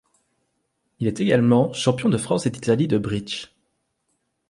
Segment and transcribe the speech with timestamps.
[0.99, 3.51] Il est également champion de France et d'Italie de bridge.